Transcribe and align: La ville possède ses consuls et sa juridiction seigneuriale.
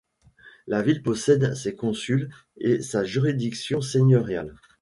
La 0.65 0.81
ville 0.81 1.03
possède 1.03 1.53
ses 1.53 1.75
consuls 1.75 2.31
et 2.57 2.81
sa 2.81 3.03
juridiction 3.05 3.81
seigneuriale. 3.81 4.55